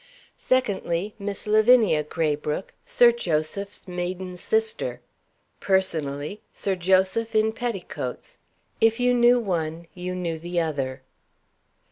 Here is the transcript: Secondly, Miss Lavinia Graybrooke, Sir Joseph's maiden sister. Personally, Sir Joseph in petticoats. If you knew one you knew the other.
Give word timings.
Secondly, 0.39 1.13
Miss 1.19 1.45
Lavinia 1.45 2.01
Graybrooke, 2.03 2.73
Sir 2.83 3.11
Joseph's 3.11 3.87
maiden 3.87 4.35
sister. 4.35 4.99
Personally, 5.59 6.41
Sir 6.55 6.75
Joseph 6.75 7.35
in 7.35 7.51
petticoats. 7.51 8.39
If 8.79 8.99
you 8.99 9.13
knew 9.13 9.39
one 9.39 9.85
you 9.93 10.15
knew 10.15 10.39
the 10.39 10.59
other. 10.59 11.03